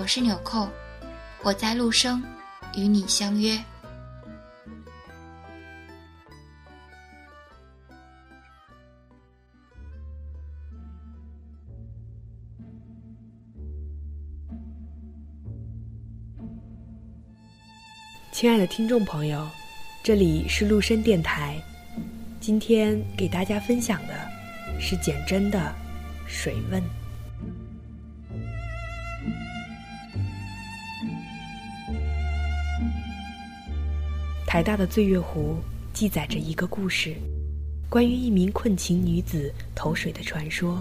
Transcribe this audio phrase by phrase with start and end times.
[0.00, 0.68] 我是纽扣，
[1.42, 2.22] 我在陆生
[2.76, 3.58] 与你相约。
[18.30, 19.44] 亲爱的听众朋友，
[20.04, 21.60] 这里是陆生电台，
[22.38, 24.14] 今天给大家分享的
[24.80, 25.58] 是简真的
[26.28, 26.80] 《水问》。
[34.48, 35.58] 台大的醉月湖
[35.92, 37.14] 记载着一个故事，
[37.86, 40.80] 关于一名困情女子投水的传说。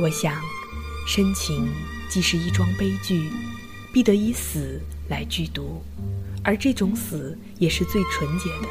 [0.00, 0.40] 我想，
[1.06, 1.68] 深情
[2.08, 3.30] 既是一桩悲剧，
[3.92, 5.82] 必得以死来剧毒，
[6.42, 8.68] 而这种死也是最纯洁的。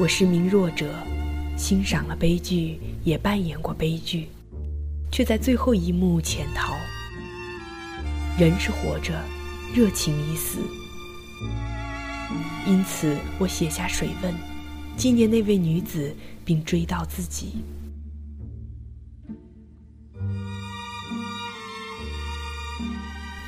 [0.00, 0.90] 我是名弱者，
[1.54, 4.30] 欣赏了悲剧，也扮演过悲剧，
[5.12, 6.74] 却在最后一幕潜逃。
[8.38, 9.22] 人是活着，
[9.74, 10.60] 热情已死。
[12.66, 14.34] 因此，我写下水问，
[14.96, 16.14] 纪念那位女子，
[16.44, 17.64] 并追悼自己。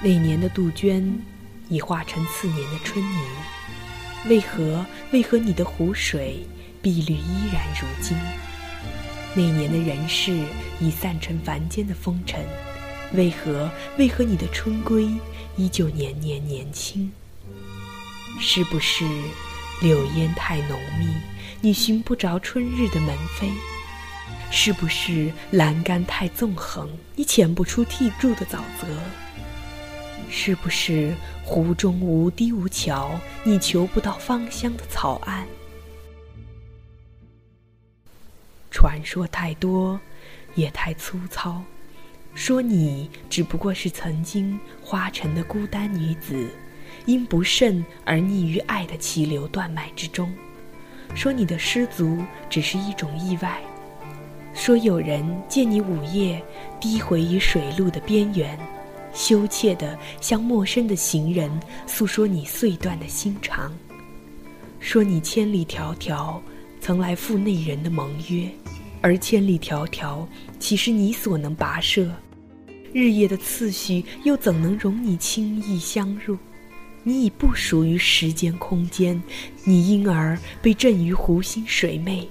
[0.02, 1.20] 那年的杜鹃，
[1.68, 3.18] 已化成次年的春泥。
[4.28, 4.84] 为何？
[5.12, 6.46] 为何你的湖水
[6.80, 8.16] 碧绿依然如今？
[9.34, 10.44] 那年的人世，
[10.80, 12.44] 已散成凡间的风尘。
[13.12, 13.70] 为何？
[13.98, 15.08] 为何你的春归，
[15.56, 17.12] 依旧年年年轻？
[18.42, 19.04] 是不是
[19.82, 21.14] 柳烟太浓密，
[21.60, 23.50] 你寻不着春日的门扉？
[24.50, 28.88] 是不是栏杆太纵横，你潜不出替柱的沼泽？
[30.30, 31.14] 是不是
[31.44, 33.10] 湖中无堤无桥，
[33.44, 35.46] 你求不到芳香的草岸？
[38.70, 40.00] 传说太多，
[40.54, 41.62] 也太粗糙，
[42.34, 46.48] 说你只不过是曾经花城的孤单女子。
[47.10, 50.32] 因不慎而溺于爱的气流断脉之中，
[51.12, 53.60] 说你的失足只是一种意外，
[54.54, 56.40] 说有人见你午夜
[56.78, 58.56] 低回于水路的边缘，
[59.12, 61.50] 羞怯地向陌生的行人
[61.84, 63.72] 诉说你碎断的心肠，
[64.78, 66.38] 说你千里迢迢
[66.80, 68.48] 曾来赴那人的盟约，
[69.00, 70.24] 而千里迢迢
[70.60, 72.08] 岂是你所能跋涉？
[72.92, 76.38] 日夜的次序又怎能容你轻易相入？
[77.02, 79.22] 你已不属于时间空间，
[79.64, 82.26] 你因而被震于湖心水湄，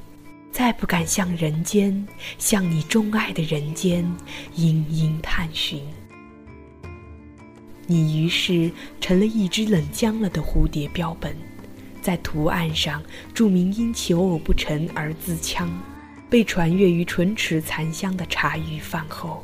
[0.52, 2.08] 再不敢向人间，
[2.38, 4.06] 向你钟爱的人间，
[4.56, 5.82] 殷殷探寻。
[7.88, 8.72] 你于是
[9.02, 11.36] 成了一只冷僵了的蝴蝶标本，
[12.00, 13.02] 在图案上
[13.34, 15.68] 注明因求偶不成而自戕，
[16.30, 19.44] 被传阅于唇齿残香的茶余饭后。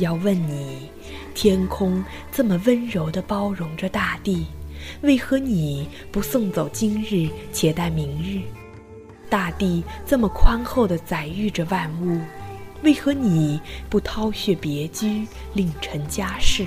[0.00, 0.88] 要问你，
[1.34, 4.46] 天空这么温柔地包容着大地，
[5.02, 8.40] 为何你不送走今日，且待明日？
[9.30, 12.20] 大地这么宽厚地载育着万物，
[12.82, 16.66] 为何你不掏穴别居，另成家室？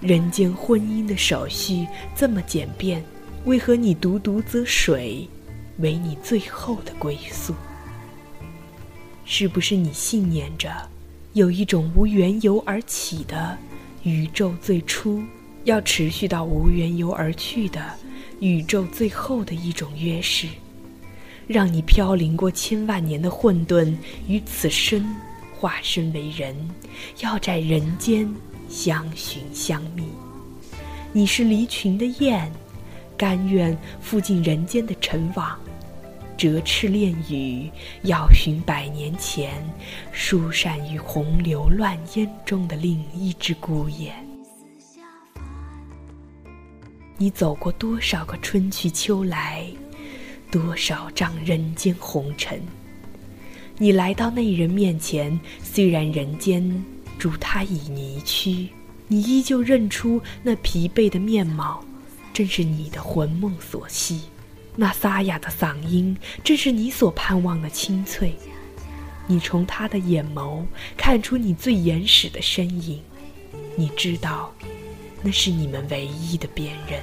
[0.00, 3.04] 人间婚姻的手续这么简便，
[3.44, 5.28] 为何你独独择水，
[5.78, 7.54] 为你最后的归宿？
[9.24, 10.70] 是不是你信念着？
[11.36, 13.58] 有一种无缘由而起的
[14.04, 15.22] 宇宙最初，
[15.64, 17.92] 要持续到无缘由而去的
[18.40, 20.48] 宇宙最后的一种约誓，
[21.46, 23.94] 让你飘零过千万年的混沌
[24.26, 25.14] 与此生
[25.54, 26.56] 化身为人，
[27.20, 28.26] 要在人间
[28.70, 30.04] 相寻相觅。
[31.12, 32.50] 你是离群的雁，
[33.14, 35.60] 甘愿负尽人间的尘网，
[36.36, 37.70] 折翅恋语，
[38.02, 39.52] 要寻百年前
[40.12, 44.14] 疏散于洪流乱烟中的另一只孤雁。
[47.16, 49.66] 你走过多少个春去秋来，
[50.50, 52.60] 多少丈人间红尘？
[53.78, 56.84] 你来到那人面前，虽然人间
[57.18, 58.68] 助他已离去，
[59.08, 61.82] 你依旧认出那疲惫的面貌，
[62.34, 64.20] 正是你的魂梦所系；
[64.76, 68.36] 那沙哑的嗓音，正是你所盼望的清脆。
[69.26, 70.62] 你从他的眼眸
[70.96, 73.02] 看出你最原始的身影，
[73.74, 74.52] 你知道。
[75.22, 77.02] 那是你们唯一的辨认。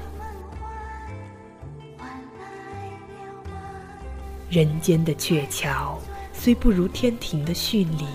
[4.49, 5.99] 人间的鹊桥
[6.31, 8.05] 虽不如天庭的绚丽，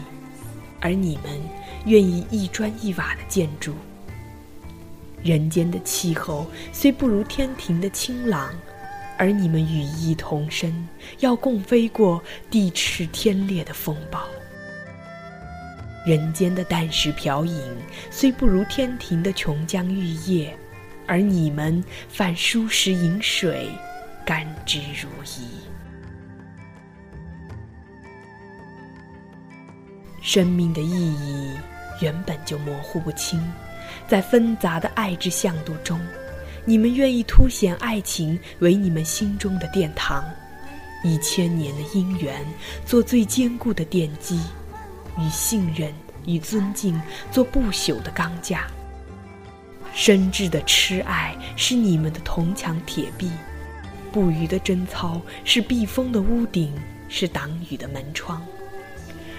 [0.80, 1.38] 而你们
[1.84, 3.72] 愿意一砖一瓦的建筑；
[5.22, 8.54] 人间的气候虽不如天庭的清朗，
[9.18, 10.88] 而你们羽翼同身，
[11.18, 14.26] 要共飞过地咫天裂的风暴。
[16.06, 17.60] 人间的淡食瓢饮
[18.10, 20.56] 虽不如天庭的琼浆玉液，
[21.06, 23.68] 而你们泛舒食饮水，
[24.24, 25.40] 甘之如饴。
[30.22, 31.56] 生命的意义
[32.00, 33.42] 原本就模糊不清，
[34.06, 35.98] 在纷杂的爱之向度中，
[36.68, 40.22] 你们愿意凸显爱情为你们心中的殿堂，
[41.02, 42.44] 以千年的姻缘
[42.84, 44.38] 做最坚固的奠基。
[45.18, 45.90] 与信任
[46.26, 47.00] 与尊敬
[47.32, 48.66] 做不朽的钢架，
[49.94, 53.30] 深挚的痴爱是你们的铜墙铁壁，
[54.12, 56.70] 不渝的贞操是避风的屋顶，
[57.08, 58.44] 是挡雨的门窗。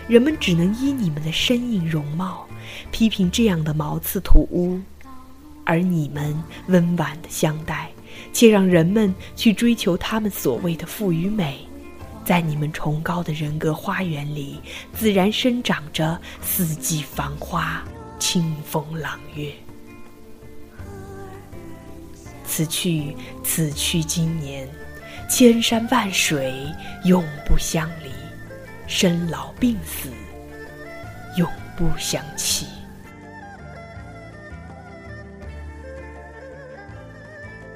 [0.08, 2.48] 人们只能依你们的身影容貌
[2.92, 4.82] 批评这样的茅刺土屋，
[5.70, 6.36] 而你们
[6.66, 7.92] 温婉的相待，
[8.34, 11.60] 且让人们去追求他们所谓的富与美。
[12.26, 14.60] 在你们崇高的人格花园里，
[14.96, 17.84] 自然生长着四季繁花、
[18.18, 19.52] 清风朗月。
[22.44, 24.68] 此去，此去经年，
[25.30, 26.52] 千山万水
[27.06, 28.10] 永不相离，
[28.88, 30.10] 生老病死
[31.38, 32.66] 永不相弃。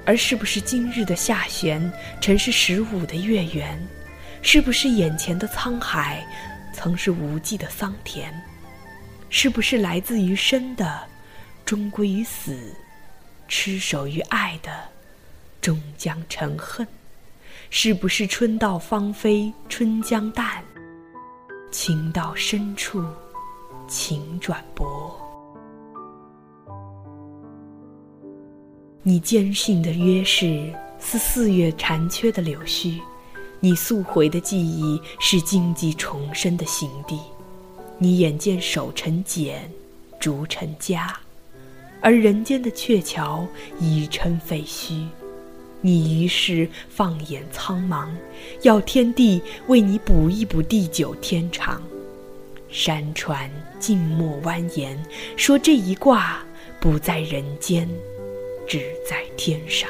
[0.05, 1.91] 而是不是今日的下弦，
[2.21, 3.81] 曾是十五的月圆？
[4.41, 6.25] 是不是眼前的沧海，
[6.73, 8.33] 曾是无际的桑田？
[9.29, 11.07] 是不是来自于生的，
[11.63, 12.53] 终归于死；
[13.47, 14.69] 痴守于爱的，
[15.61, 16.85] 终将成恨？
[17.69, 20.61] 是不是春到芳菲，春将淡？
[21.71, 23.03] 情到深处，
[23.87, 25.22] 情转薄。
[29.05, 33.01] 你坚信的约誓，似四月残缺的柳絮。
[33.59, 37.19] 你溯回的记忆是荆棘重生的行地，
[37.97, 39.69] 你眼见守成茧，
[40.21, 41.13] 逐成家，
[41.99, 43.45] 而人间的鹊桥
[43.77, 45.05] 已成废墟。
[45.81, 48.07] 你于是放眼苍茫，
[48.61, 51.83] 要天地为你补一补地久天长。
[52.69, 53.51] 山川
[53.81, 54.95] 静默蜿蜒，
[55.35, 56.41] 说这一卦
[56.79, 57.87] 不在人间，
[58.67, 58.79] 只
[59.09, 59.89] 在天上。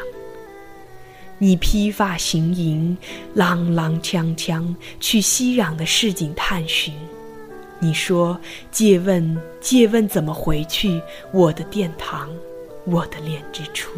[1.38, 2.98] 你披发行吟，
[3.36, 6.94] 踉踉跄跄去熙攘的市井探寻。
[7.80, 8.40] 你说
[8.72, 11.02] ：“借问，借问怎么回去？
[11.34, 12.30] 我的殿堂，
[12.86, 13.92] 我的恋之处。”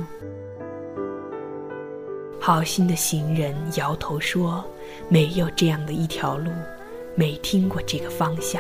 [2.41, 4.65] 好心的行人摇头说
[5.07, 6.49] ：“没有这样的一条路，
[7.13, 8.59] 没听过这个方向。”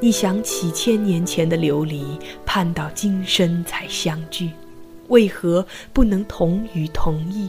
[0.00, 4.50] 你想起千年前的流离，盼到今生才相聚，
[5.08, 7.48] 为何不能同语同义？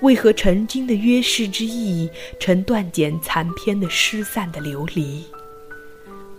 [0.00, 2.08] 为何曾经的约誓之意，
[2.38, 5.24] 成断简残篇的失散的流离？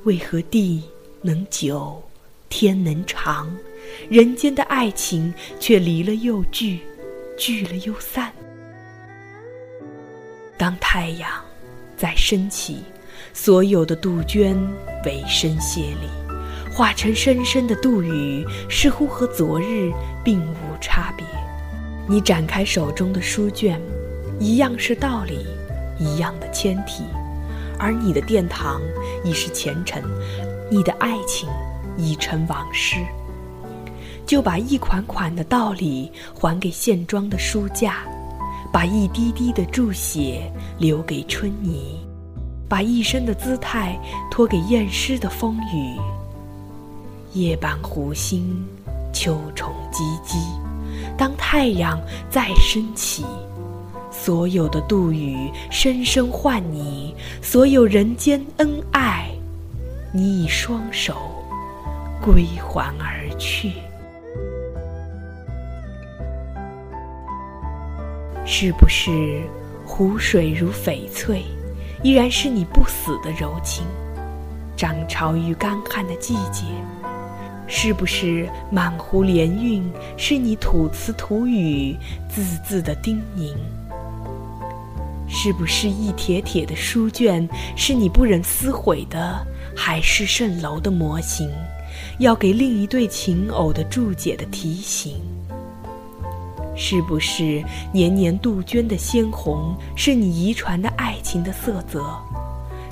[0.03, 0.83] 为何地
[1.21, 2.01] 能久，
[2.49, 3.51] 天能长，
[4.09, 6.79] 人间的爱情却离了又聚，
[7.35, 8.31] 聚了又散？
[10.55, 11.29] 当太阳
[11.95, 12.83] 再升起，
[13.33, 14.55] 所有的杜鹃
[15.03, 16.07] 委身谢礼，
[16.77, 19.91] 化成深深的杜宇，似乎和昨日
[20.23, 21.25] 并无差别。
[22.07, 23.81] 你展开手中的书卷，
[24.39, 25.43] 一样是道理，
[25.97, 27.03] 一样的铅体，
[27.79, 28.79] 而你的殿堂
[29.23, 30.03] 已是前尘，
[30.69, 31.49] 你的爱情
[31.97, 32.97] 已成往事。
[34.27, 38.03] 就把一款款的道理还给现装的书架，
[38.71, 40.43] 把一滴滴的注血
[40.77, 42.05] 留给春泥，
[42.69, 45.99] 把一生的姿态托给验尸的风雨。
[47.39, 48.65] 夜半湖心，
[49.13, 50.37] 秋虫唧唧。
[51.15, 53.25] 当太阳再升起，
[54.11, 59.29] 所有的杜宇深深唤你，所有人间恩爱，
[60.11, 61.15] 你以双手
[62.21, 63.73] 归还而去。
[68.45, 69.41] 是不是
[69.85, 71.43] 湖水如翡翠，
[72.01, 73.85] 依然是你不死的柔情？
[74.75, 76.63] 涨潮于干旱的季节，
[77.67, 79.83] 是不是满湖莲韵，
[80.15, 81.95] 是你吐词吐语，
[82.29, 83.53] 字字的叮咛？
[85.27, 89.45] 是不是一帖帖的书卷，是你不忍撕毁的
[89.75, 91.51] 海市蜃楼的模型，
[92.19, 95.17] 要给另一对情偶的注解的提醒？
[96.73, 102.05] 是不是年年杜鹃的鲜红，是你遗传的爱情的色泽？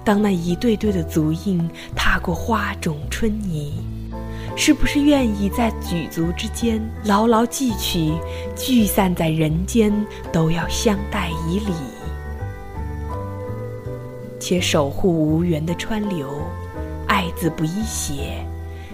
[0.04, 3.74] 当那一对对的足印踏过花种春泥，
[4.58, 8.14] 是不是愿意在举足之间牢牢记取？
[8.56, 9.94] 聚散在人间，
[10.32, 11.74] 都要相待以礼。
[14.40, 16.30] 且守护无缘的川流，
[17.08, 18.46] 爱字不易写，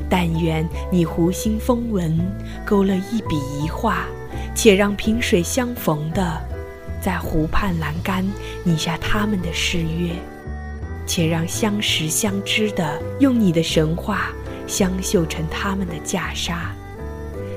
[0.09, 2.17] 但愿你湖心风纹
[2.65, 4.05] 勾勒一笔一画。
[4.53, 6.41] 且让萍水相逢的，
[7.01, 8.27] 在湖畔栏杆
[8.65, 10.13] 拟下他们的誓约；
[11.05, 14.29] 且让相识相知的，用你的神话
[14.71, 16.55] 相绣成他们的袈裟；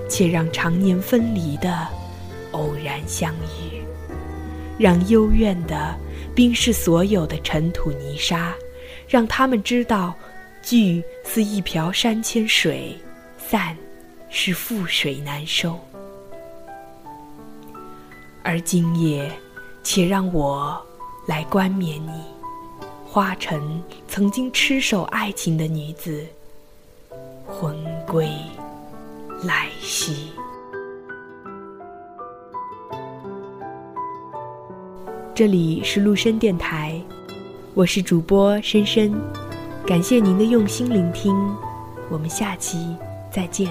[0.08, 1.86] 且让常年分离的，
[2.50, 3.80] 偶然相遇；
[4.76, 5.96] 让幽怨的
[6.34, 8.52] 冰释所有的尘土泥沙；
[9.06, 10.12] 让他们知道，
[10.60, 12.98] 聚似一瓢山千水，
[13.38, 13.76] 散
[14.28, 15.78] 是覆水难收。
[18.42, 19.30] 而今夜，
[19.84, 20.84] 且让我
[21.28, 22.24] 来冠冕你，
[23.06, 26.26] 花城曾经痴守爱情的女子，
[27.56, 27.72] 魂
[28.04, 28.28] 归
[29.44, 30.32] 来兮。
[35.32, 37.00] 这里是陆深电台，
[37.72, 39.14] 我是主播深深，
[39.86, 41.32] 感谢您的用心聆听，
[42.10, 42.96] 我们下期
[43.30, 43.68] 再见。